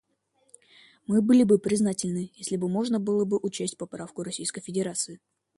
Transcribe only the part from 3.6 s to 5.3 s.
поправку Российской Федерации.